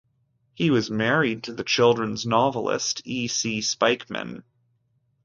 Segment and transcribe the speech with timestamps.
[0.55, 3.27] He was married to the children's novelist E.
[3.27, 3.59] C.
[3.59, 4.41] Spykman.